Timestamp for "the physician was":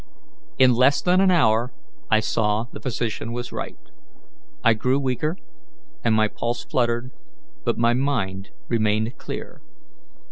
2.73-3.51